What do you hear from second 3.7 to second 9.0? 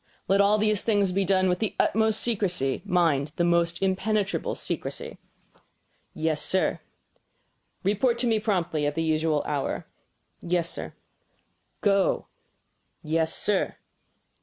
impenetrable secrecy." "Yes, sir." "Report to me promptly at